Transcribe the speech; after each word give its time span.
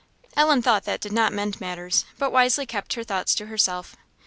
Ellen 0.35 0.63
thought 0.63 0.85
that 0.85 0.99
did 0.99 1.11
not 1.13 1.31
mend 1.31 1.61
matters, 1.61 2.05
but 2.17 2.31
wisely 2.31 2.65
kept 2.65 2.93
her 2.93 3.03
thoughts 3.03 3.35
to 3.35 3.45
herself. 3.45 3.95